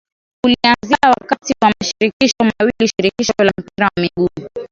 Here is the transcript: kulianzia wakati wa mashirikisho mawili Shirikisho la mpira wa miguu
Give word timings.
kulianzia 0.43 0.97
wakati 1.19 1.53
wa 1.61 1.71
mashirikisho 1.79 2.35
mawili 2.43 2.87
Shirikisho 2.95 3.33
la 3.43 3.51
mpira 3.59 3.85
wa 3.95 4.01
miguu 4.03 4.47